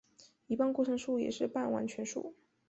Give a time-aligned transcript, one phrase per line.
[0.47, 2.33] 一部分过剩数也是半完全数。